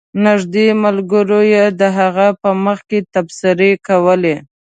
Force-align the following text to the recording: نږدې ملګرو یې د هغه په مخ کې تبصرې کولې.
نږدې 0.25 0.67
ملګرو 0.83 1.41
یې 1.53 1.65
د 1.79 1.81
هغه 1.97 2.27
په 2.41 2.49
مخ 2.63 2.79
کې 2.89 2.99
تبصرې 3.13 3.71
کولې. 3.87 4.35